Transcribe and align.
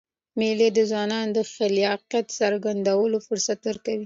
مېلې 0.39 0.69
د 0.73 0.79
ځوانانو 0.91 1.31
د 1.37 1.39
خلاقیت 1.53 2.27
څرګندولو 2.39 3.17
فرصت 3.27 3.59
ورکوي. 3.67 3.99